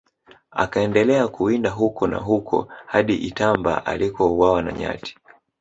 [0.51, 5.17] Akaendelea kuwinda huko na huko hadi Itamba alikouawa na nyati